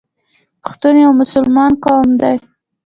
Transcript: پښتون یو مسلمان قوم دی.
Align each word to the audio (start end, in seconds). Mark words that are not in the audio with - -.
پښتون 0.63 0.93
یو 1.03 1.11
مسلمان 1.21 1.71
قوم 1.83 2.09
دی. 2.21 2.35